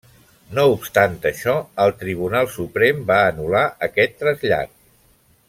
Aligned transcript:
No 0.59 0.63
obstant 0.77 1.17
això, 1.31 1.53
el 1.85 1.93
Tribunal 1.99 2.49
Suprem 2.55 3.05
va 3.13 3.19
anul·lar 3.27 3.63
aquest 3.89 4.19
trasllat. 4.25 4.75